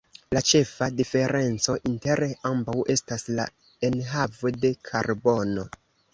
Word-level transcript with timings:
La 0.35 0.41
ĉefa 0.51 0.85
diferenco 1.01 1.75
inter 1.89 2.23
ambaŭ 2.51 2.77
estas 2.95 3.27
la 3.41 3.47
enhavo 3.91 4.55
de 4.67 4.75
karbono. 4.93 5.71